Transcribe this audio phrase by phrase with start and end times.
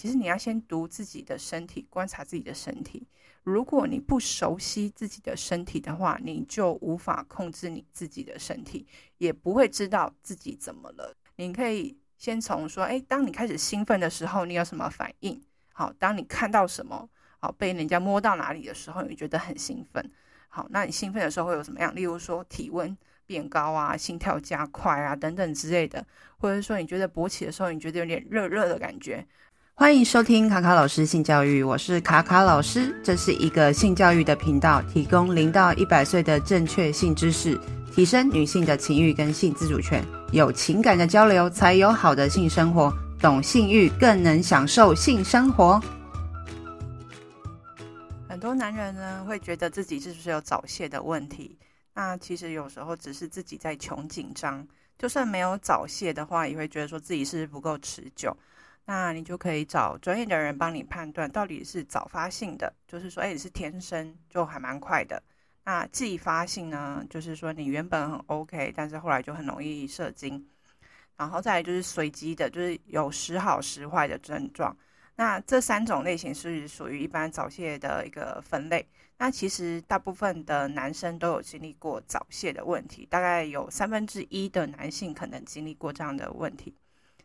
[0.00, 3.06] 其实你要先读自己的身体，观察自己的身体。
[3.42, 8.86] 如果你不熟悉自己的身体的话，你就无法控制你自己的身体，
[9.18, 11.14] 也不会知道自己怎么了。
[11.36, 15.38] 你可以先从说，哎，当你开始兴奋的时候，你有什么反应？
[15.74, 17.06] 好，当你看到什么，
[17.38, 20.10] 好，被人家摸到哪里的时候，你觉得很兴奋。
[20.48, 21.94] 好，那你兴奋的时候会有什么样？
[21.94, 22.96] 例如说体温
[23.26, 26.06] 变高啊，心跳加快啊，等等之类的，
[26.38, 29.26] 或者说你觉得勃起的时候，你觉得有点热热的感觉。
[29.80, 37.58] 欢迎收听卡卡老师性教育，我是卡卡老师，这是一个性教育的频道，提供零到一百岁的正确性知识，
[37.90, 45.80] 提升女性的情欲跟性自主权，有情感的交流才有好的性生活，懂性欲更能享受性生活。
[48.28, 51.56] 很多男人呢会觉得自己是不是有早泄的问题，
[51.94, 54.62] 那其实有时候只是自己在穷紧张，
[54.98, 58.36] 就算没有早泄的话，也会觉得说自己是不是不够持久。
[58.92, 65.22] 那你就可以找专业的人帮你判断，到底是早发性的，就是说，哎，你是天生就还蛮快的。
[65.64, 70.44] 那继发性呢，就是说你原本很 OK，但是后来就很容易射精。
[71.16, 74.76] 然后再来就是随机的，就是有时好时坏的症状。
[75.14, 78.84] 那这三种类型是属于一般早泄的一个分类。
[79.18, 86.74] 那其实大部分的男生都有经历过早泄的问题，大概有三分之一的男性可能经历过这样的问题。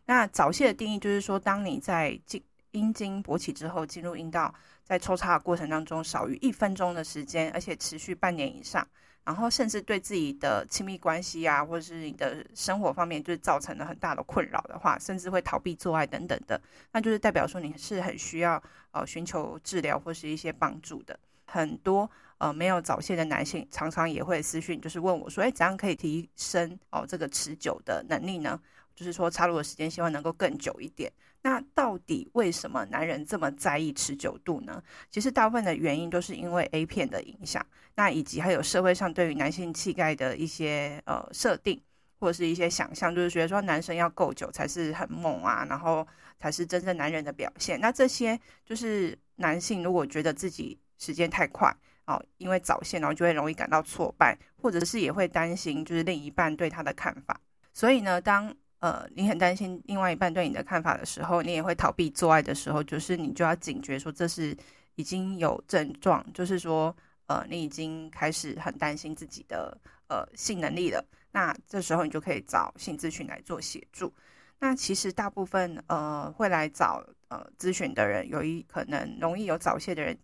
[0.06, 4.54] 那早泄的定义就是说，当你在进阴茎勃起之后进入阴道，
[4.84, 8.86] 在抽插的过程当中少于一分钟的时间，而且持续半年以上，
[9.24, 16.60] 然后甚至对自己的亲密关系啊，或者是你的生活方面，就是造成了很大的困扰的话，甚至会逃避做爱等等的，
[16.92, 21.18] 那就是代表说你是很需要呃寻求治疗或是一些帮助的。
[21.46, 28.60] 很多呃没有早泄的男性常常也会私讯，就是问我说，哎，怎样可以提升哦这个持久的能力呢？
[28.96, 31.12] 就是说，插入的时间希望能够更久一点。
[31.42, 34.82] 那到底为什么男人这么在意持久度呢？
[35.10, 41.80] 其实大部分的原因都是因为 A 片的影响，那以及还有社会上对于男性气概的一些呃设定，
[42.18, 46.04] 或者是一些想象，就是觉得说男生要够久才是很猛啊，然后
[46.40, 47.78] 才是真正男人的表现。
[47.78, 51.72] 那这些就是男性如果觉得自己时间太快
[52.06, 57.40] 哦，因为早泄，然后就会容易感到挫败，或者是也会担心就是另一半对他的看法。
[57.72, 58.52] 所以呢，当
[58.86, 64.56] 呃，你很担心另外一半对你的看法的时候，你也会逃避做爱的时候，就是你就要警觉说这是
[64.94, 66.94] 已经有症状，就是说
[67.26, 69.76] 呃，你已经开始很担心自己的
[70.08, 71.04] 呃性能力了。
[71.32, 74.14] 那这时候你就可以找性咨询来做协助。
[74.60, 80.16] 那其实大部分呃会来找呃咨询的人，有一可能容易有早泄的人，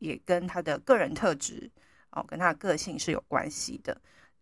[0.00, 1.70] 也跟他的个人特质
[2.10, 3.96] 哦，跟他的个性是有关系的。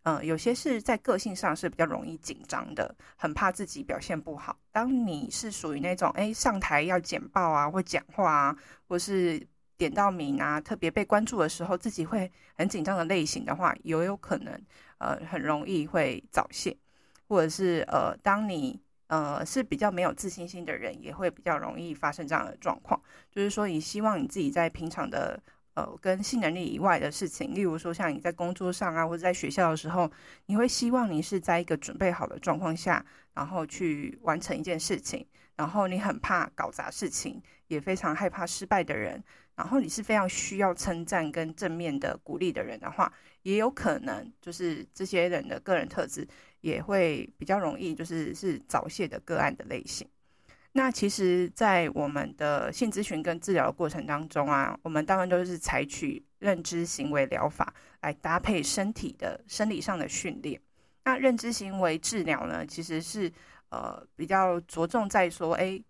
[0.06, 4.56] 嗯，有些是在个性上是比较容易紧张的，很怕自己表现不好。
[4.71, 8.56] 当你是属于那种诶上台要简报啊，或讲话啊，
[8.87, 9.45] 或是
[9.77, 14.55] 点到名啊，特别被关注的时候，自己会很紧张的类型的话，有有可能
[14.99, 16.77] 呃很容易会早泄，
[17.27, 23.03] 或者是呃当你呃是比较没有自信心的人，也会比较容易发生这样的状况。
[23.33, 25.43] 就是说，你希望你自己在平常的。
[25.76, 30.10] 呃，跟性能力以外的事情，例如说像你在工作上啊，或者在学校的时候，
[30.47, 33.04] 你会希望你是在一个准备好的状况下，
[33.34, 39.22] 然后去完成一件事情，然后你很怕搞砸事情，也非常害怕失败的人，
[39.54, 46.26] 然后你是非常需要称赞跟正面的鼓励的人的话，也有可能就是这些人的个人特质
[46.62, 50.09] 也会比较容易就是是早泄的个案的类型。
[50.76, 57.72] 那其实，在我们的性咨询跟治疗的过程当中啊，我们当然都是采取认知行为疗法
[58.03, 60.60] 来搭配身体的生理上的训练。
[61.04, 63.32] 那认知行为治疗呢，其实是
[63.70, 65.82] 呃比较着重在说，哎，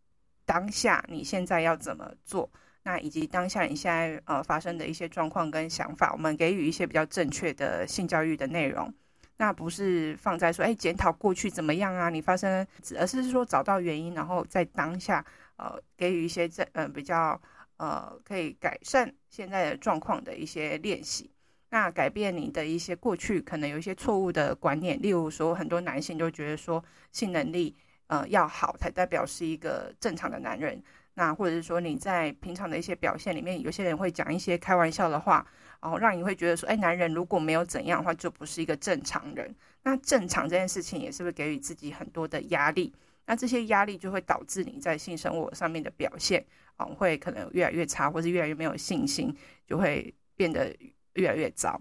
[0.44, 2.48] 当下你现在要怎么做？
[2.84, 8.94] 那以及当下你现在呃发生的一些状况跟想法，我们给予一些比较正确的性教育的内容。
[9.38, 12.08] 那不是放在说，哎，检讨过去怎么样啊？
[12.08, 12.66] 你发生，
[12.98, 15.24] 而是说找到原因，然后在当下，
[15.56, 17.41] 呃，给予一些这，呃，比较，
[17.76, 21.31] 呃，可以改善现在的状况的一些练习。
[21.70, 26.82] 那改变你的一些过去可能有一些错误的观念，例如说，很多男性就觉得说，
[27.12, 27.76] 性能力，
[28.06, 30.82] 呃，要好才代表是一个正常的男人。
[31.14, 35.46] 那或者是说你在平常的一些表现里面，有些人会讲一些开玩笑的话，
[35.87, 39.55] 然后让你会觉得说，哎，男人如果没有怎样的话，就不是一个正常人。
[39.85, 42.93] 那正常这件事情也是会给予自己很多的压力，
[43.27, 46.44] 那这些压力就会导致你在性生活上面的表现，
[46.79, 49.33] 嗯，会可能越来越差，或是越来越没有信心，
[49.65, 50.77] 就会变得
[51.15, 51.81] 越来越糟。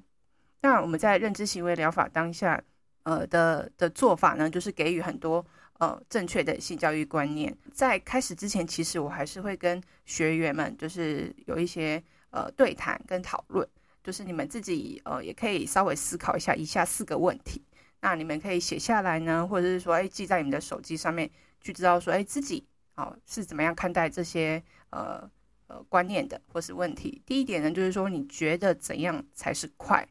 [0.61, 2.61] 那我们在认知行为疗法当下，
[3.01, 5.43] 呃的的做法呢，就是给予很多。
[5.77, 7.53] 呃正确的性教育观念。
[7.73, 13.67] 在开始之前，其实我还是会跟学员们就是有一些呃对谈跟讨论，
[14.05, 17.61] 就是你们自己呃也可以稍微思考一下以下四个问题。
[17.99, 21.29] 那你们可以写下来呢，或者是说哎记在你们的手机上面，
[21.59, 25.29] 去知道说哎自己好、呃、是怎么样看待这些呃。
[25.67, 27.23] 呃，观念的或是问题。
[27.25, 30.07] 第一点呢，就是说你觉得怎样才是快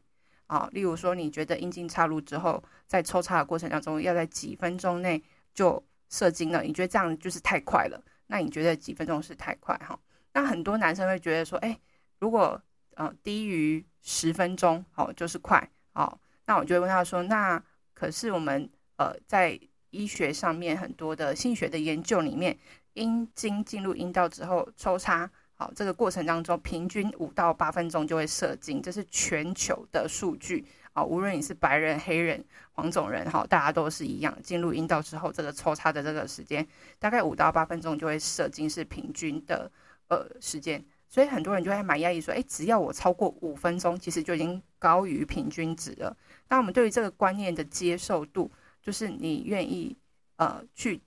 [0.47, 0.67] 啊？
[0.73, 8.03] 例如说，你觉得阴茎插入之后，在抽插的过程当中，要在几分钟内就射精了，你觉得这样就是太快了？
[8.27, 9.97] 那你觉得几分钟是太快哈？
[10.33, 11.79] 那很多男生会觉得说，哎，
[12.19, 12.61] 如果
[12.95, 17.61] 呃低于十分钟，好就是快，好，那我就会问他说，那
[17.93, 19.59] 可是我们呃在
[19.91, 22.57] 医学上面很多的性学的研究里面，
[22.93, 25.29] 阴茎进入阴道之后抽插。
[25.57, 31.01] 好，这个过程当中，平均五到八分钟就会射精，这是全球的数据啊。
[31.01, 32.43] 无论你是白人、黑人、
[32.73, 34.37] 黄种人，哈，大家都是一样。
[34.43, 36.67] 进入阴道之后，这个抽插的这个时间
[36.99, 39.71] 大概五到八分钟就会射精，是平均的
[40.09, 40.83] 呃时间。
[41.07, 46.15] 所以很多人就会蛮压抑说，哎，只要我超过五分钟，其实就已经高于平均值了。
[46.49, 49.95] 那我们对于这个观念的接受度，就是你愿意
[50.37, 51.01] 呃去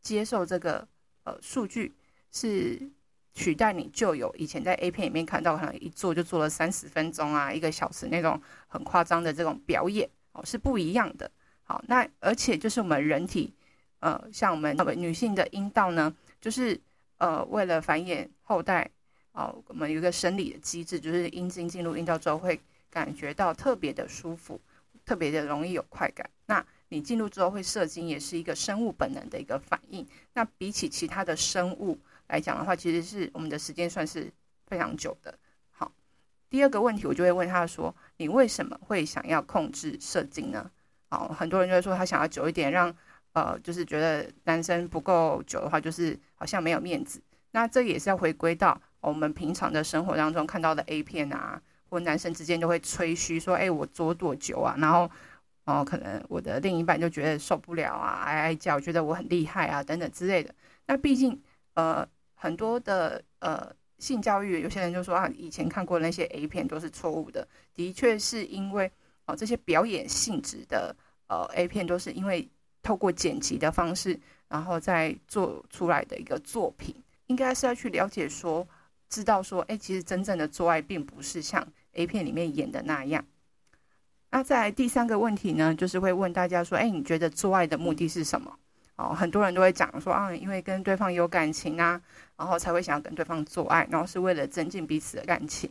[0.00, 0.86] 接受这个
[1.24, 1.94] 呃数据
[2.30, 2.90] 是。
[3.34, 8.38] 取代你旧有以前在 A 片里面看到，可能一做就做了三十分钟啊，一个小时那种
[8.68, 11.30] 很夸张的这种表演哦，是不一样的。
[11.62, 13.54] 好，那而且就是我们人体，
[14.00, 16.78] 呃，像我们女性的阴道呢，就是
[17.16, 18.90] 呃为了繁衍后代
[19.32, 24.60] 哦，我们有一个生理的机制，就是阴茎进入阴道之后会感觉到特别的舒服，
[25.04, 26.28] 特别的容易有快感。
[26.46, 30.06] 那你进入之后会射精，也是一个生物本能的一个反应。
[30.34, 31.98] 那比起其他的生物。
[32.28, 34.32] 来讲的话，其实是我们的时间算是
[34.66, 35.38] 非常久的。
[35.70, 35.92] 好，
[36.48, 40.70] 第二个问题，我就会问他说：“你为什么会想要控制射精呢？”
[41.10, 42.94] 好，很多人就会说他想要久一点，让
[43.32, 47.20] 呃，就是觉得男生不够久的话，就是好像没有面子。
[47.50, 51.60] 那这也是要回归到我们平常的生活当中看到的 A 片啊，
[51.90, 55.10] 或男生之间就会吹嘘说：“哎，我做多久啊？”然后，
[55.66, 60.54] 哦，可能我的另一半就觉得受不了啊，哀哀叫，觉得我很厉害啊，等等之类的。
[60.86, 61.38] 那毕竟，
[61.74, 62.08] 呃。
[62.34, 67.46] 很多的呃性教育，有些人就说啊，以前看过那些 A 片都是错误的。
[67.72, 68.90] 的确是因为
[69.26, 70.92] 哦，这些表演性质的
[71.28, 72.48] 呃 A 片都是因为
[72.82, 76.92] 透过剪辑的方式，然后再做出来的一个作品，
[77.28, 78.66] 应该是要去了解说，
[79.12, 81.62] 知道说，哎，其实真正的做爱并不是像
[81.92, 83.22] A 片里面演的那样。
[84.30, 88.50] 那在第三个问题呢，就是会问大家说，哎，你觉得做爱的目的是什么？
[88.96, 92.00] 哦，很多人都会讲说啊，因为跟对方有感情啊，
[92.38, 95.70] 然后才会想要跟对方做爱，然后是为了增进彼此的感情，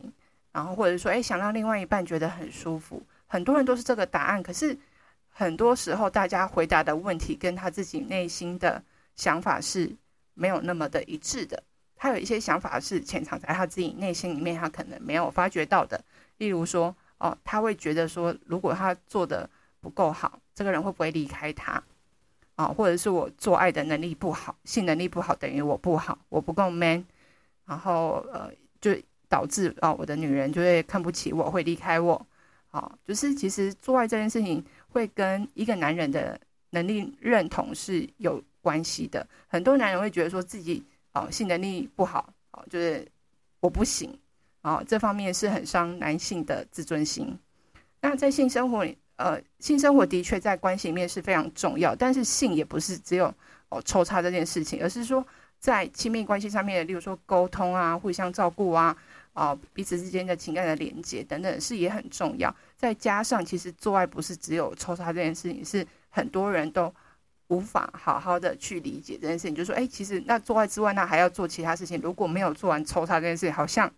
[0.52, 3.02] 然后或者说，哎，想让另外一半觉得很舒服。
[3.26, 4.78] 很多人都是这个答案，可是
[5.28, 8.80] 很多时候大家回答的问题跟他自己内心的
[9.16, 9.92] 想法是
[10.34, 11.60] 没有那么的一致的。
[12.02, 16.02] 他有一些想法是潜藏在他自己内心里面，他可能没有发觉到的。
[16.38, 19.48] 例如说，哦，他会觉得说，如果他做的
[19.80, 21.80] 不够好，这个人会不会离开他？
[22.56, 27.04] 啊，或者是我做爱的能力不好，性能力不好，等于我不好，我不够 man，
[27.66, 28.50] 然后呃，
[28.80, 28.90] 就
[29.28, 32.26] 导致啊，我的女人就会看不起我，会离开我。
[32.72, 36.36] 啊，就是其实做爱这件事情会跟一个男人的
[36.70, 39.24] 能力认同是有关系的。
[39.46, 40.82] 很多男人会觉得说自己
[41.12, 43.06] 啊，性能力不好，哦，就是
[43.60, 44.18] 我不行，
[44.62, 47.38] 啊，这方面是很伤男性的自尊心。
[48.00, 48.98] 那在性生活里。
[49.16, 53.32] 呃，性生活的确在关系里面是非常重要，但是性也不是只有
[53.68, 55.24] 哦抽插这件事情，而是说
[55.60, 58.96] 在亲密关系上面，例如说沟通啊、互相照顾啊、
[59.32, 62.52] 啊、彼此之间的情感的连接等等，是也很重要。
[62.76, 66.92] 再加上，其实做爱不是只有抽插这件事情，是很多人都
[67.48, 69.54] 无法好好的去理解这件事情。
[69.54, 72.00] 就是说，哎，其实那做爱之外，那还要做其他事情。
[72.00, 73.92] 如果没有做完抽插这件事情，好像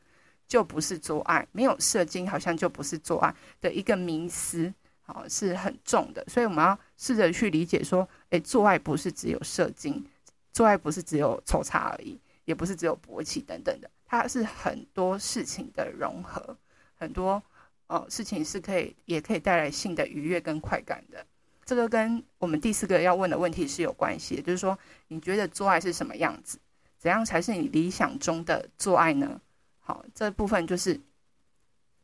[0.47, 4.73] 就不是做爱；没有射精，好像就不是做爱的一个迷思。
[5.07, 10.03] 好，是很重的，所以我们要试着去理解说，诶，做爱不是只有射精，
[10.51, 16.57] 做爱不是只有抽插而已，也不是只有勃起等等的，它是很多事情的融合，
[16.95, 17.43] 很多
[17.89, 21.27] 呃事情是可以，也可以带来性的愉悦跟快感的。
[21.65, 24.79] 这个跟我们第四个要问的问题是有关系的，就是说，
[25.09, 26.59] 你觉得做爱是什么样子？
[26.99, 29.41] 怎样才是你理想中的做爱呢？
[29.81, 31.01] 好，这部分就是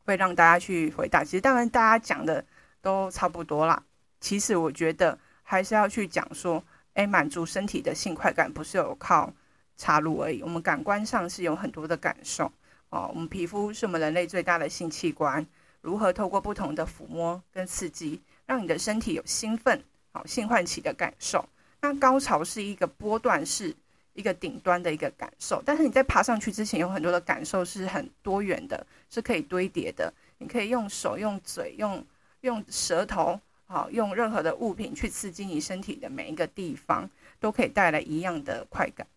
[0.05, 1.23] 会让大家去回答。
[1.23, 2.45] 其实当然大家讲的。
[2.83, 3.83] 都差不多啦。
[4.19, 6.63] 其实我觉得还是要去讲说，
[6.95, 9.31] 哎，满足身体的性快感不是有靠
[9.77, 10.41] 插入而已。
[10.41, 12.51] 我们感官上是有很多的感受
[12.89, 13.07] 哦。
[13.13, 15.45] 我们皮肤是我们人类最大的性器官，
[15.81, 18.19] 如何透过不同的抚摸跟刺激，
[18.51, 19.81] 让你的身体有兴奋、
[20.11, 21.47] 好性唤起的感受？
[21.79, 23.73] 那高潮是一个波段式，
[24.11, 30.13] 一个顶端的一个感受，但是你在爬上去之前，有很多的感受是很多元的，是可以堆叠的。
[30.37, 32.05] 你可以用手、用嘴、用
[32.41, 39.07] 用舌头，好，用任何的物品去刺激你身体的每一个地方，都可以带来一样的快感。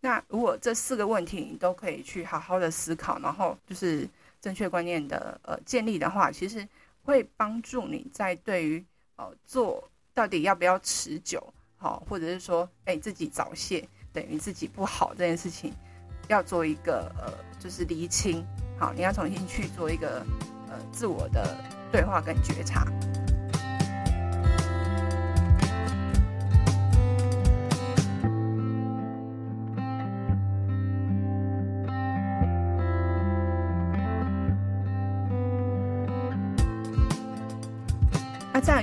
[0.00, 4.06] 那如果这四个问题你都可以去好好的思考，然后就是
[4.42, 6.68] 正确观念的呃建立的话，其实
[7.08, 8.84] 会帮助你在对于
[9.16, 11.42] 呃做到底要不要持久，
[11.78, 15.72] 好，或者是说哎自己早泄等于自己不好这件事情，
[16.28, 18.44] 要做一个呃就是厘清，
[18.78, 20.22] 好，你要重新去做一个
[20.68, 21.56] 呃自我的
[21.90, 22.86] 对话跟觉察。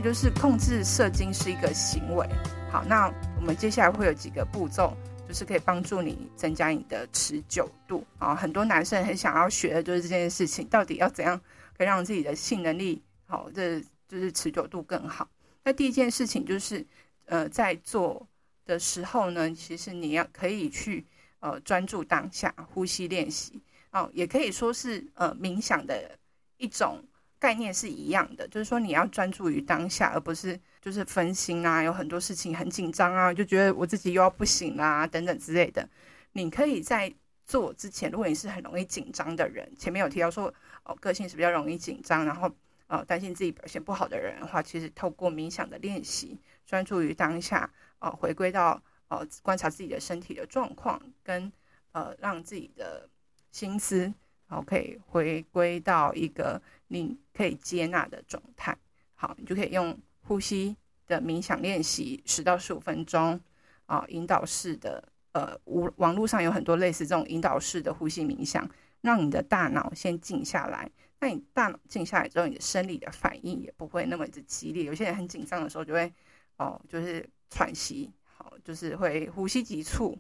[0.06, 2.30] 就是控制射精是一个行为，
[2.72, 4.96] 好，那我们接下来会有几个步骤，
[5.28, 8.36] 就是可以帮助你增加你的持久度啊。
[8.36, 11.42] 很多男生很想要学的就是这件事情，到底要怎样
[11.76, 15.28] 可以让自己的性能力好，这就是持久度更好。
[15.64, 16.86] 那第一件事情就是，
[17.26, 18.28] 呃，在做
[18.64, 21.04] 的时候呢，其实你要可以去
[21.40, 23.60] 呃专注当下，呼吸练习
[23.92, 26.12] 哦，也可以说是呃冥想的
[26.58, 27.04] 一种。
[27.46, 35.88] 概念是一样的，就是说你要专注于当下，而不是就是分心啊，有很多事情很紧张啊，就觉得我自己又要不行啦、等等之类的。
[36.32, 37.14] 你可以在
[37.46, 40.52] 做之前，如果你是很容易紧张的人，前面有提到说
[40.86, 42.52] 哦，个性是比较容易紧张，然后
[42.88, 51.54] 呃担心自己表现不好的人的话，其实透过冥想的练习，专注于当下，呃，回归到呃观察自己的身体的状况，跟
[51.92, 53.08] 呃让自己的
[53.52, 54.12] 心思，
[54.48, 56.60] 然后可以回归到一个。
[56.88, 58.78] 你可以接纳的状态，
[59.16, 63.40] 好，你就可以用呼吸的冥想练习十到十五分钟
[63.88, 68.68] 啊，引导式的，呃，网网络上有很多类似这种引导式的呼吸冥想，
[69.02, 70.90] 让你的大脑先静下来。
[71.20, 74.84] 那你大脑静下来之后，你的生理的反应也不会那么的激烈。
[74.86, 76.12] 有些人很紧张的时候就会
[76.58, 80.18] 哦，就是喘息，好，就是会呼吸急促，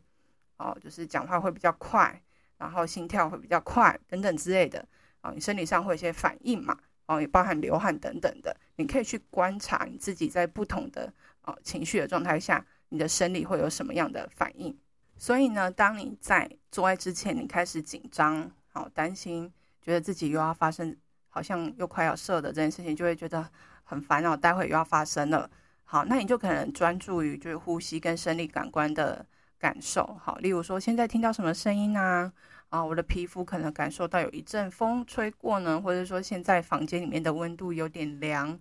[0.57, 2.22] 哦，就是讲话会比较快，
[2.57, 4.86] 然后心跳会比较快等等之类的。
[5.22, 6.77] 啊你生理上会有些反应嘛？
[7.07, 8.55] 哦，也包含流汗等等的。
[8.77, 11.12] 你可以去观察你自己在不同的
[11.43, 14.77] 哦情绪的状态下，你的生理会有什么样的反应。
[15.17, 20.95] 所以呢，当你在做爱之前，你开始紧张、好担心，觉得自己又要发生，
[21.29, 23.50] 好像又快要射的这件事情，就会觉得
[23.83, 25.50] 很烦恼，待会又要发生了。
[25.83, 29.25] 好，那你就可能专注于就是呼吸跟生理感官的
[29.57, 30.05] 感受。
[30.21, 32.33] 好，例如说现在听到什么声音啊？
[32.75, 38.60] 啊，我的皮肤可能感受到有一阵风吹过呢，或者说现在房间里面的温度有点凉，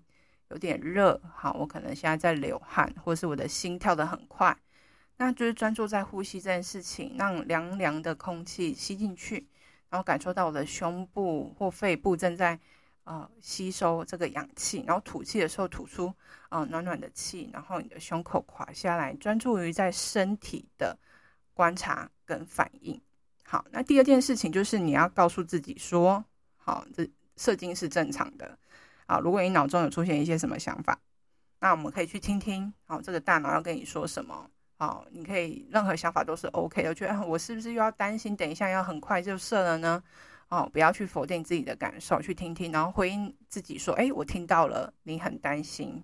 [0.51, 1.21] 有点热。
[1.35, 4.57] 好，我可能现在在流汗，或者是我的心跳得很快。
[5.17, 9.49] 那就是专注在呼吸这件事情，让凉凉的空气吸进去，
[9.91, 12.57] 然后感受到我的胸部或肺部正在
[13.03, 16.07] 呃吸收这个氧气，然后吐气的时候吐出
[16.51, 20.97] 啊、呃、暖暖的气，然后你的胸口垮下来，专注于在身体的
[21.53, 23.01] 观察跟反应。
[23.47, 26.25] 好，那第二件事情就是你要告诉自己说，
[26.57, 28.59] 好，这射精是正常的。
[29.07, 30.99] 啊，如果你脑中有出现一些什么想法，
[31.61, 34.51] 那我们可以去听听，好，这个大脑要跟你说什么。
[34.77, 36.95] 好，你可以任何想法都是 OK 的。
[36.95, 40.03] 觉得我是不是又要担心，等一下要很快就射了呢？
[40.49, 46.03] 哦，不要去否定自己的感受，去听听，然后回应自己说，哎，我听到了，你很担心。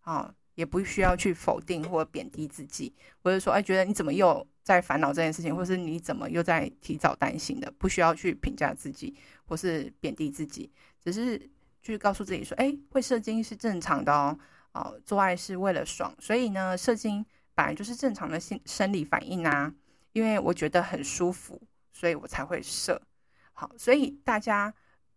[0.00, 10.70] 啊，也不需要去否定或贬低自己，或者说，哎，觉得你怎么又在烦恼这件事情，或是你怎么又在提早担心的，不需要去评价自己，或是贬低自己，
[11.02, 11.50] 只是
[11.82, 14.38] 去告诉自己说，哎，会射精是正常的哦，
[14.72, 17.24] 哦，做爱是为了爽，所以呢，射精
[17.54, 19.74] 本来就是正常的心生理反应啊，
[20.12, 21.60] 因为我觉得很舒服，
[21.92, 23.00] 所以我才会射。
[23.52, 24.72] 好，所以大家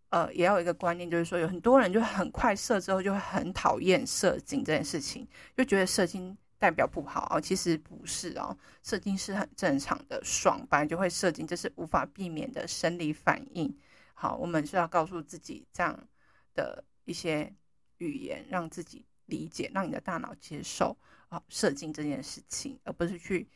[0.08, 6.36] 呃也要有一个观念，就是说有很多人就很快射之后就会很讨厌射精这件事情，就觉得射精。
[6.58, 13.76] 代表不好哦，其实不是哦，射精是很正常的，爽本来就会射精，这是无法避免的生理反应。
[14.14, 16.08] 好，我们是要告诉自己这样
[16.54, 17.52] 的一些
[17.98, 20.96] 语言，让自己理解，让你的大脑接受
[21.28, 23.48] 啊，射精这件事情，而不是去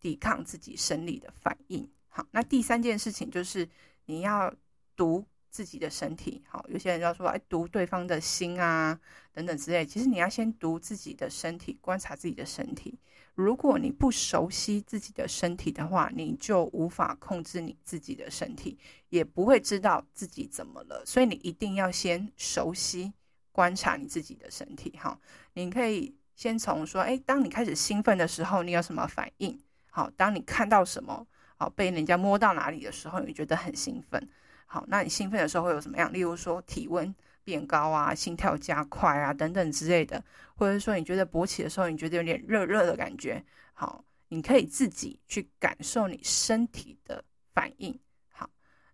[0.00, 1.90] 抵抗自己生理的反应。
[2.08, 3.68] 好，那第三件事情就是
[4.06, 4.54] 你要
[4.96, 5.26] 读。
[5.54, 8.98] 自己的身体，好，有些人要说，哎，读对方的心啊，
[9.32, 9.86] 等等之类。
[9.86, 12.98] 其实你要先读自己的身体，观察自己的身体。
[13.36, 18.76] 如果你不熟悉自己的身体的话，你就无法控制你自己的身体，
[19.10, 21.06] 也不会知道自己怎么了。
[21.06, 23.12] 所以你一定要先熟悉
[23.52, 25.16] 观察你自己的身体，哈。
[25.52, 29.56] 你可以先从说，哎，当你开始兴奋的时候，你有什么反应？
[29.92, 34.28] 好，当你看到什么，好，被人家摸到哪里的时候，你觉得很兴奋。
[34.66, 36.12] 好，那你兴奋的时候会有什么样？
[36.12, 40.22] 例如说体温变高啊，心跳加快啊，等等之类的，
[40.54, 43.44] 或者说你觉得勃起的时候，你觉得有点热热的感觉。
[43.72, 47.98] 好，你可以自己去感受你身体的反应。
[48.30, 48.48] 好，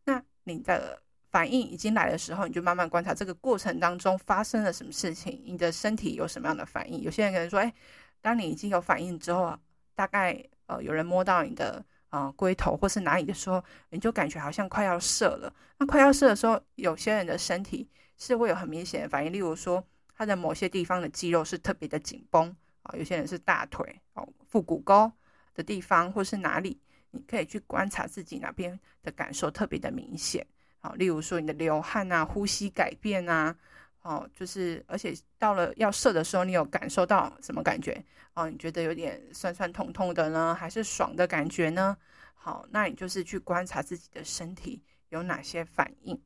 [0.05, 1.03] 那你的。
[1.33, 7.01] 反应已经来的时候，你就慢慢观察这个过程当中发生了什么事情，你的身体有什么样的反应。
[7.03, 7.73] 有些人可能说，哎，
[8.21, 9.61] 当你已经有反应之后啊，
[9.95, 15.53] 大概呃有人摸到你的呃龟头或是哪里的时候，你就感觉好像快要射了。
[15.79, 19.83] 那快要射的时候，有些人的身体是会有很明显的反应，例如说
[20.15, 25.11] 他的某些地方的肌肉是特别的紧绷啊，有些人是大腿哦腹股沟
[25.55, 26.79] 的地方或是哪里，
[27.11, 30.47] 你可以去观察自己哪边的感受特别的明显。
[30.81, 33.55] 好，例如说你的流汗啊，呼吸改变啊，
[34.03, 38.03] 哦，就是而且到了要射的时候，你有感受到什么感觉？
[38.35, 41.97] 哦，你觉得有点酸酸痛痛的呢，还是爽的感觉呢？
[42.35, 46.19] 好，那你就是去观察自己的身体有哪些反应。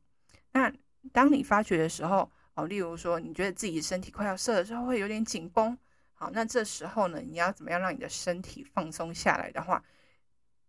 [0.53, 0.73] 那
[1.13, 5.77] 当你发觉的时候，哦，例如说你觉得自己身体快要射的时候会有点紧绷，
[6.13, 9.83] 好，那这时候呢，你要怎么样让你的身体放松下来的话？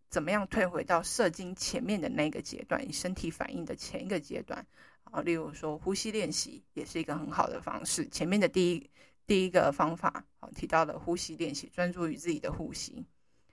[0.07, 4.65] 怎么样退回到射精前面的那个阶段，你身体反应的前一个阶段
[5.11, 5.21] 啊？
[5.21, 8.07] 例如说呼吸练习也是一个很好的方式。
[8.09, 8.89] 前面的第一
[9.25, 13.05] 第一个方法啊，提到了呼吸练习，专注于自己的呼吸。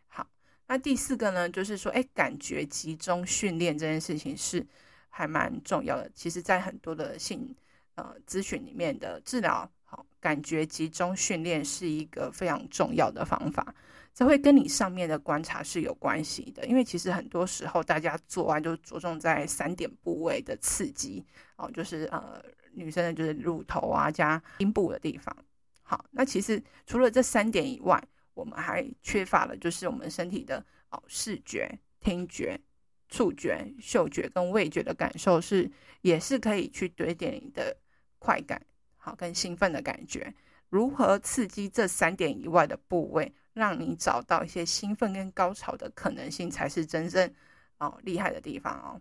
[0.09, 0.27] 好，
[0.67, 4.67] 那第四个呢，就是说，哎，感觉集中训练这件事情是
[5.09, 6.11] 还蛮重要的。
[6.15, 7.55] 其实，在很多的性
[7.95, 9.71] 呃咨询里面的治疗，
[10.21, 13.75] 感觉集中训练是一个非常重要的方法。
[14.15, 21.25] 这会跟你上面的观察是有关系的，因为其实很多时候大家做完就着重在三点部位的刺激
[21.57, 22.43] 哦，就是呃
[22.75, 25.35] 女生的就是乳头啊加阴部的地方。
[25.83, 28.03] 好，那其实除了这三点以外，
[28.35, 32.61] 我们还缺乏了就是我们身体的哦视觉、听觉、
[33.09, 35.71] 触觉、嗅觉跟味觉的感受是
[36.03, 37.75] 也是可以去堆点你的
[38.19, 38.61] 快感，
[39.05, 40.33] 好跟兴奋的感觉。
[40.69, 43.35] 如何刺激这三点以外的部位？
[43.53, 47.31] 让你找到一些兴奋跟高潮的可能性，才是真正
[47.77, 48.99] 哦厉害的地方哦。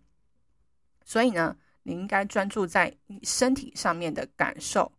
[1.06, 4.92] 所以呢，你应该专注在你身体上面的感受，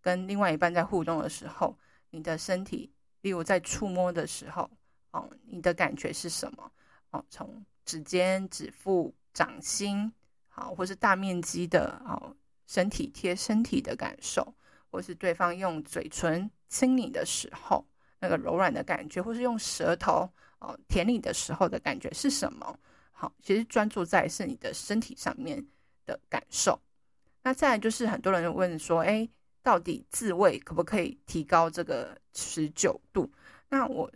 [0.00, 1.78] 跟另外一半在互动的时候，
[2.10, 4.68] 你的身体，例如在触摸的时候，
[5.12, 6.72] 哦，你的感觉是什么？
[7.10, 10.12] 哦，从指尖、指腹、掌心，
[10.48, 12.34] 好，或是大面积的哦
[12.70, 14.54] 身体贴身体的感受，
[14.92, 17.84] 或是对方用嘴唇亲你的时候。
[18.20, 20.30] 那个柔软的感觉，或是用舌头
[20.60, 22.78] 哦舔你的时候的感觉是什么？
[23.10, 25.66] 好，其实专注在是你的身体上面
[26.06, 26.78] 的感受。
[27.42, 29.26] 那再来就是很多人问说，哎，
[29.62, 33.28] 到底自慰可不可以提高这个持久度？
[33.70, 34.08] 那我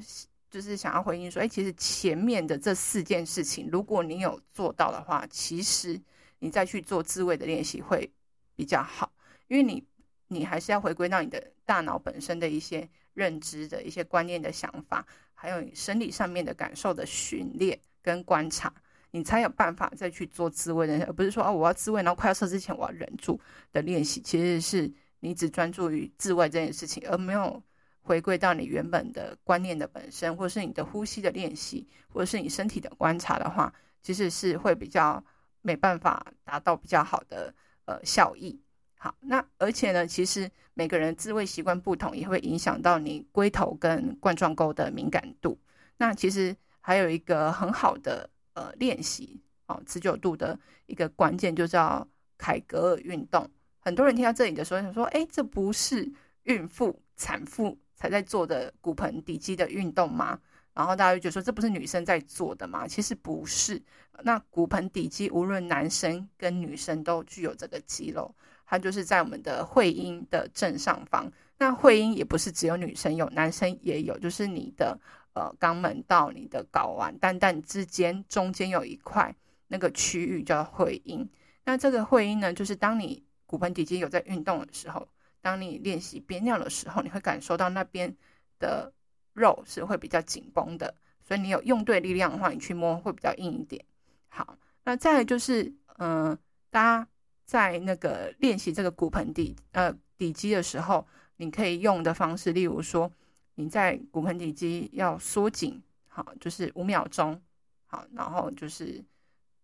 [0.51, 5.99] 就是想要回应说，哎，其实前面的这四件事情，如果你有做到的话，其实
[6.40, 8.12] 你再去做自慰的练习会
[8.57, 9.12] 比较好，
[9.49, 9.85] 因为你
[10.29, 12.88] 你还是要回归到你的大脑本身的一些。
[13.14, 18.75] 认知的一些观念的想法，还有你生理上面的感受的训练跟观察，
[19.12, 23.40] 你才有办法再去做自慰的，而不是说哦，我要自慰，然后快要射之前我要忍住
[23.73, 24.21] 的练习。
[24.21, 27.62] 其实是你只专注于自慰这件事情，而没有
[28.03, 35.23] 回归到你原本的观念的本身，或是你的呼吸的练习，或者是你身体的观察的话，其实是会比较
[35.62, 37.55] 没办法达到比较好的
[37.87, 38.61] 呃效益。
[38.97, 45.59] 好，那而且呢，其实每个人自慰习惯不同，也会影响到你龟头跟冠状沟的敏感度。
[45.99, 52.07] 那其实还有一个很好的呃练习哦，持久度的一个关键就叫
[52.38, 53.49] 凯格尔运动。
[53.79, 56.11] 很多人听到这里的时候想说，哎，这不是
[56.44, 60.40] 孕妇、产妇才在做的骨盆底肌的运动吗？
[60.74, 62.87] 然后大家就觉得说，这不是女生在做的吗？
[62.87, 63.80] 其实不是。
[64.22, 68.34] 那骨盆底肌无论男生跟女生都具有这个肌肉。
[68.66, 71.30] 它就是在我们的会阴的正上方。
[71.58, 74.18] 那会阴也不是只有女生有，男生也有。
[74.18, 74.98] 就是你的
[75.34, 79.34] 呃肛门到你的睾丸蛋蛋之间，中间有一块
[79.68, 81.28] 那个区域叫会阴。
[81.64, 85.06] 那这个会阴呢，就是当你骨盆底肌有在运动的时候，
[85.40, 88.16] 当你练习憋尿的时候，你会感受到那边
[88.58, 88.92] 的
[89.35, 90.94] 肉是会比较紧绷的。
[91.23, 93.85] 所以你有用对力量的话，你去摸会比较硬一点。
[94.29, 95.64] 好，那再来就是
[95.99, 96.38] 嗯、呃，
[96.70, 97.09] 大家。
[97.47, 103.12] 在那个练习这个骨盆底呃底肌的时候，你可以用的方式，例如说
[103.57, 107.38] 你在骨盆底肌要缩紧，好，就是五秒钟，
[107.85, 109.05] 好，然后就是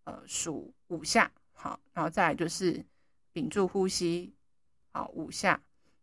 [0.03, 2.85] 呃数五下，好，然后再来就是
[3.33, 4.31] 屏住呼吸，
[4.91, 5.59] 好五下，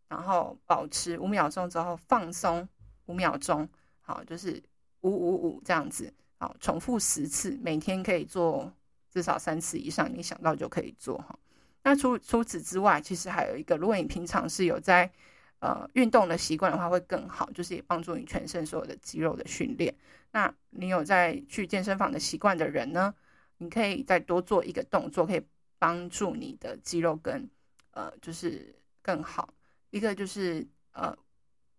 [0.09, 2.67] 然后保持五秒钟之后放松
[3.09, 3.67] 五秒钟，
[4.01, 4.61] 好，就是
[5.01, 8.71] 五五五这样子，好，重复十次，每天可以做
[9.09, 11.37] 至少三次以上，你想到就可以做哈。
[11.81, 15.11] 那除除此之外，其实还有一个，如果你平常是有在
[15.59, 19.91] 呃运动的习惯的话，会更好，就是也帮助你全身所有的肌肉的训练。
[20.31, 23.11] 那你有在去健身房的习惯的人呢，
[23.57, 25.41] 你可以再多做一个动作，可以
[25.79, 27.49] 帮助你的肌肉跟
[27.91, 29.51] 呃就是更好。
[29.89, 31.17] 一个就是呃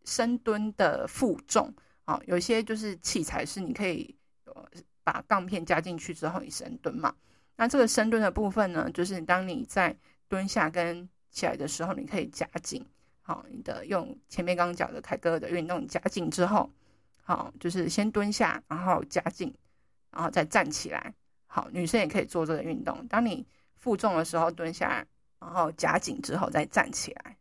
[0.05, 1.73] 深蹲的负重
[2.05, 4.65] 啊，有些就是器材是你可以呃
[5.05, 7.15] 把杠片加进去之后你深蹲嘛。
[7.57, 9.95] 那这个深蹲的部分呢，就是当你在
[10.29, 12.85] 蹲下跟起来的时候，你可以夹紧
[13.23, 16.71] 好你的用前面刚刚讲的凯格尔的运动夹紧之后，
[17.23, 19.55] 好就是先蹲下，然后夹紧，
[20.11, 21.15] 然后再站起来。
[21.47, 23.07] 好，女生也可以做这个运动。
[23.09, 25.05] 当你负重的时候蹲下，
[25.39, 27.37] 然后夹紧之后再站起来。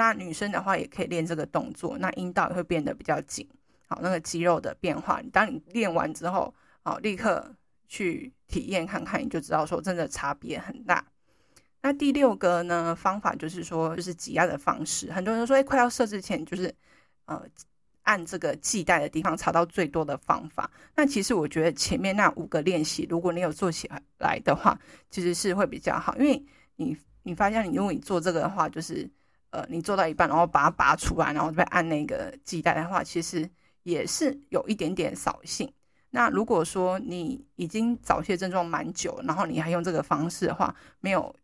[0.00, 3.46] 那女生的话也可以练这个动作，那阴道也会变得比较紧，
[3.86, 7.54] 好，那个肌肉的变化，当你练完之后，好，立刻
[7.86, 11.04] 去体验看看，你就知道说真的差别很大。
[11.82, 16.74] 那第六个呢方法就是说，就是挤压的方式，很多人说，哎，快要射之前就是
[17.26, 17.42] 呃
[18.04, 20.70] 按这个系带的地方查到最多的方法。
[20.96, 23.86] 那其实我觉得前面那五个练习，如果你有做起
[24.16, 26.42] 来的话，其实是会比较好，因为
[26.76, 29.06] 你你发现你如果你做这个的话，就是。
[29.50, 33.48] 呃，你做到一半，然后把它拔出来，然后再按那个系带的话，其实
[33.82, 35.68] 也是有一点点扫兴。
[36.10, 41.34] 那如果说你已经早泄症状蛮久，然后你还用这个方式的话，没有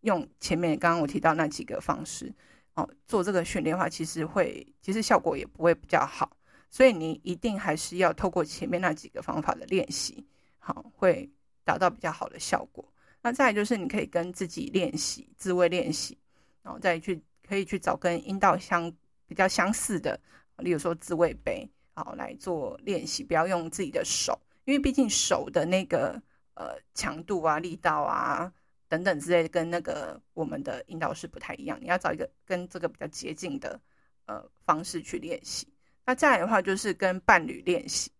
[0.00, 2.32] 用前面刚刚我提到那几个方式
[2.74, 6.36] 哦，做这个训练的话，其实会其实效果也不会比较好。
[6.70, 10.26] 所以你一定还是要透过前面那几个方法的练习，
[10.58, 11.30] 好，会
[11.62, 12.84] 达到比较好的效果。
[13.22, 16.18] 那再就是你可以跟自己练习，自慰练习，
[16.64, 17.22] 然后再去。
[17.54, 18.92] 可以去找跟阴道相
[19.28, 20.20] 比较相似的，
[20.56, 23.22] 例如说自慰杯，好来做练习。
[23.22, 26.20] 不要用自己的手，因为毕竟手的那个
[26.54, 28.52] 呃强度啊、力道啊
[28.88, 31.78] 等等之类的，跟那个我们的阴道是不太一样。
[31.80, 33.80] 你要找一个跟这个比较接近的
[34.26, 35.72] 呃方式去练习。
[36.04, 38.10] 那再来的话就是跟伴侣练习。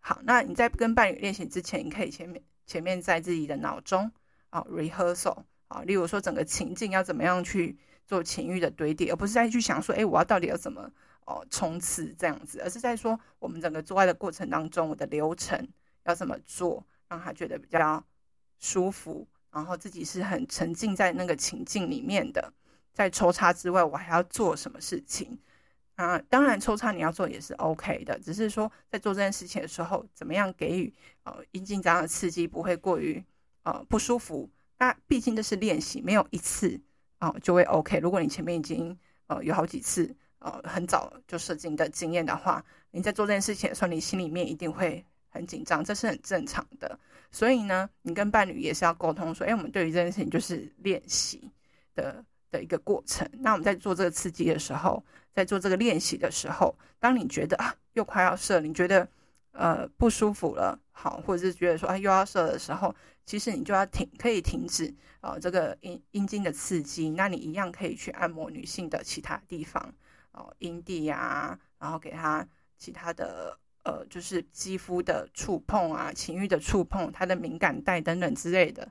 [0.00, 4.10] 好，那你在跟伴侣练习之前，你可以前面前面在自己的脑中
[4.48, 7.78] 啊 rehearsal 啊，例如说整个情境要怎么样去。
[8.10, 10.90] 做情欲的堆叠，而不是再去想说，哎，我要到底要怎么
[11.26, 15.68] 哦冲刺这样子，而是在说我们整个做爱的过程当中，我的流程
[16.06, 18.04] 要怎么做，让他觉得比较
[18.58, 22.52] 舒服，然后自己是很沉浸在那个情境里面的。
[22.92, 25.38] 在抽插之外，我还要做什么事情
[25.94, 26.18] 啊？
[26.28, 30.92] 当然，抽插你要做也是 OK 的，只是说在做这件事情的时候，怎么样给予
[31.22, 33.24] 呃阴茎这样的刺激，不会过于
[33.62, 34.50] 呃不舒服。
[34.78, 36.80] 那毕竟这是练习，没有一次。
[37.20, 37.98] 哦，就会 OK。
[37.98, 38.96] 如果你前面已经
[39.28, 46.98] 呃有好几次呃很早就射精的经验的话，你在做这件事情的时候，你心里面一定会很紧张，这是很正常的。
[47.30, 51.48] 所以呢，你跟伴侣也是要沟通说，哎，我们对于这件事情就是练习
[51.94, 53.28] 的的一个过程。
[53.38, 55.02] 那我们在做这个刺激的时候，
[55.32, 59.06] 在做这个练习的时候，当你觉得啊又快要射，你觉得
[59.52, 62.94] 呃不舒服了，好，或者是觉得说啊又要射的时候。
[63.26, 69.94] 其实你就要停，可以停止呃这个阴阴茎的刺激，那你一样可以去按摩女性的其他地方，
[70.32, 72.44] 哦阴蒂呀，然后给她
[72.76, 78.90] 其他的呃就是肌肤的触碰啊，情欲的触碰，她的敏感带等等之类的，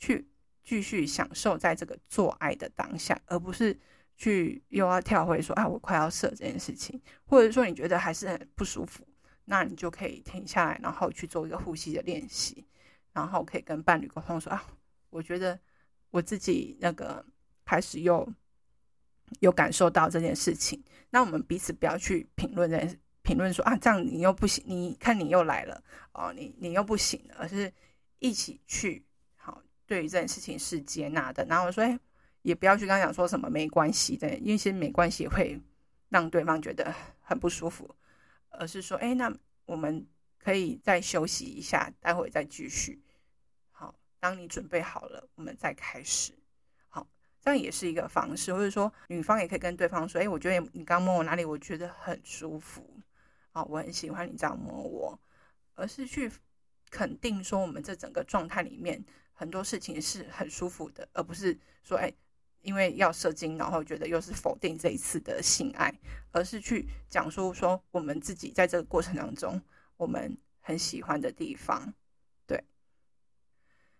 [0.00, 0.26] 去
[0.64, 3.78] 继续享受在这个做爱的当下，而不是
[4.16, 9.06] 去又要跳回说啊我快要射这件事情，或者说你觉得还是很不舒服，
[9.46, 12.64] 那你就可以停下来，然后去做一个呼吸的练习。
[13.12, 14.62] 然后可以跟伴侣沟通说啊，
[15.08, 15.58] 我觉得
[16.10, 17.24] 我自己那个
[17.64, 18.30] 开始又
[19.40, 20.84] 有感受到这件事情。
[21.08, 25.82] 那我们彼此不要去评论这件事，评论说啊，这样你又不行，你看你又来了
[26.12, 27.72] 哦，你你又不行了，而是
[28.18, 29.02] 一起去
[29.34, 31.42] 好，对于这件事情是接纳的。
[31.46, 31.98] 然后我说，哎，
[32.42, 35.58] 也不要去跟他讲说什么没关系的，因为其实没关系会
[36.10, 37.94] 让对方觉得很不舒服，
[38.58, 39.32] 而是说，哎，那
[39.64, 40.06] 我们
[40.38, 43.02] 可以再休息一下，待会再继续。
[43.70, 46.32] 好当你准备好了，我们再开始。
[46.88, 47.06] 好，
[47.40, 53.00] 这样也是一个方式，或者说女方也可以跟对方说：“哎，我觉得你刚摸我哪里，我觉得很舒服。
[53.52, 55.20] 好，我很喜欢你这样摸我。”
[55.74, 56.30] 而是去
[56.90, 62.12] 肯定说，我们这整个状态里面很多事情是很舒服的，而不是说：“哎，
[62.66, 65.90] 因为要射精，然后觉得又是否定这一次的性爱。”
[66.32, 69.58] 而是去讲述说我们自己在这个过程当中，
[69.96, 71.94] 我们很喜欢的地方。
[72.46, 72.62] 对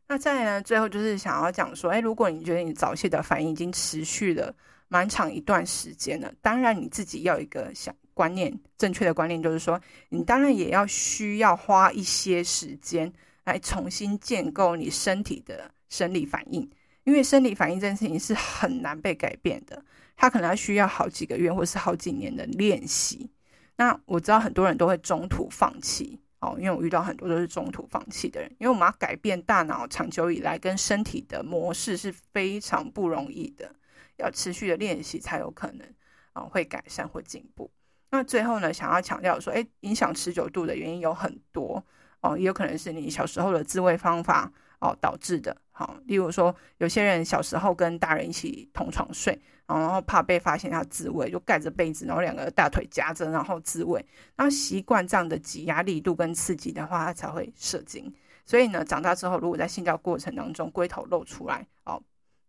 [0.06, 4.54] 那再来呢，最后就是想要讲说，哎，如果你觉得你早泄的反应已经持续了
[4.88, 13.10] 蛮长一段时间了，当然你自己要一个想观念，正确的观念就是说，你当然也要需要花一些时间
[13.44, 16.70] 来重新建构你身体的生理反应，
[17.06, 19.80] 因为生理反应这件事情是很难被改变的，
[20.16, 23.30] 它可能要需要好几个月或是好几年的练习。
[23.76, 26.20] 那我知道很多人都会中途放弃。
[26.40, 33.74] 哦，因为我遇到很多都是中途放弃的人，因为我们要改变大脑长久以来跟身体的模式是非常不容易的，
[34.18, 35.86] 要持续的练习才有可能
[36.34, 37.70] 啊、会改善或进步。
[38.10, 41.82] 那最后呢，想要强调说，诶，影响持久度的原因有很多
[42.20, 45.56] 哦，也有可能是你小时候的自慰方法哦导致的。
[45.78, 49.38] 好、例如说有些人小时候跟大人一起同床睡。
[49.68, 54.00] 然后怕被发现他自慰，就盖着被子，然后两个大腿夹着，然后自慰。
[54.36, 58.14] 然后习惯这样的挤压力度跟刺激的话，他才会射精。
[58.44, 62.00] 所以呢，长大之后如果在性交过程当中龟头露出来哦，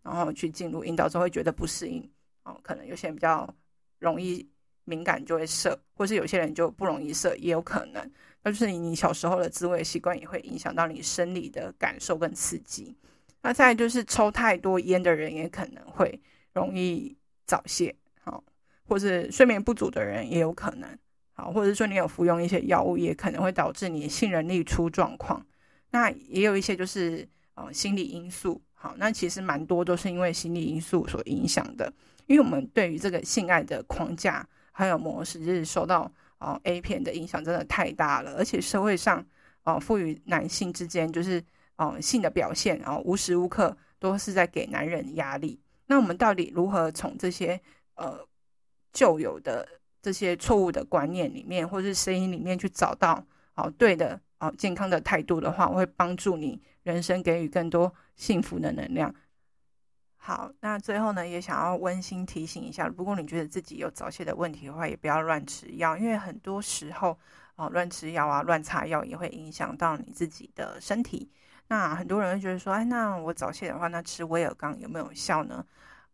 [0.04, 2.08] 然后去进入阴道之后会觉得不适应
[2.44, 3.52] 哦，可能有些人比较
[3.98, 4.48] 容易
[4.84, 8.12] 敏感就会射，或是有些人就不容易射，也有可能。
[8.44, 12.96] 那就是你小时候的自慰习惯也会影响到你生理的感受跟刺激。
[13.48, 16.22] 那再就是抽太多烟的人也可能会。
[16.54, 18.44] 容易早泄，好，
[18.88, 20.90] 或是睡眠不足的人也有可能，
[21.34, 25.46] 好，或者说你有服用一些药物，也可能会导致你性能力出状况。
[25.92, 31.94] 那也有一些就是呃心理因素，好，那其实蛮多都是因为心理因素所影响的。
[32.26, 39.24] 因为我们对于这个性爱的框架还有模式，就是受到哦 A 片的影响真的太大了，而且社会上
[39.62, 41.40] 哦赋予男性之间就是
[41.78, 45.60] 哦性的表现，然后无时无刻都是在给男人压力。
[45.88, 47.60] 那我们到底如何从这些
[47.96, 48.20] 呃
[48.92, 49.68] 旧有的
[50.02, 59.14] 这些错误的观念里面，或是声音里面去找到哦对的哦健康的态度的话，我会帮助你人生给予更多幸福的能量。
[60.18, 67.18] 好，那最后呢，也想要温馨提醒一下，如果你觉得自己有早泄的问题的话，也不要乱吃药，因为很多时候
[67.56, 71.32] 哦乱吃药啊、乱擦药也会影响到你自己的身体。
[71.70, 75.66] 那很多人会觉得说，哎，那我早泄的话，那吃威尔刚有没有效呢？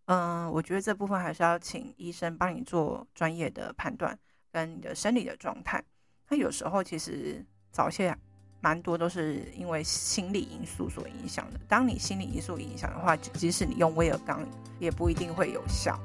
[0.05, 4.17] 嗯，我觉得这部分还是要请医生帮你做专业的判断，
[4.51, 5.83] 跟你的生理的状态。
[6.29, 8.15] 那有时候其实早泄
[8.59, 11.59] 蛮多都是因为心理因素所影响的。
[11.67, 14.45] 当你心理因素影响的话，即使你用威尔刚，
[14.79, 15.99] 也不一定会有效。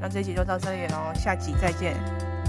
[0.00, 2.39] 那这集就到这里喽，下集再见。